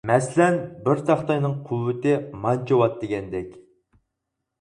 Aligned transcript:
مەسىلەن 0.09 0.55
بىر 0.87 1.01
تاختاينىڭ 1.09 1.53
قۇۋۋىتى 1.67 2.15
مانچە 2.47 2.81
ۋات 2.81 2.97
دېگەندەك. 3.03 3.53